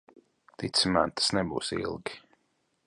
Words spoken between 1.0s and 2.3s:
tas nebūs ilgi.